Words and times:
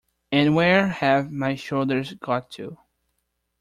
And 0.31 0.55
where 0.55 0.87
have 0.87 1.31
my 1.31 1.53
shoulders 1.53 2.15
got 2.15 2.49
to? 2.53 2.79